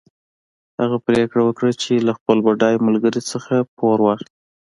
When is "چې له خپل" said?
1.81-2.37